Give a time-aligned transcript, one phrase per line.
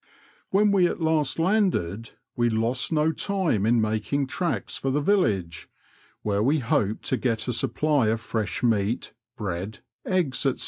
[0.49, 5.69] When we at last landed, we lost no time in making tracks for the village,
[6.23, 10.55] where we hoped to get a supply of fresh meat, bread, eggs, &c.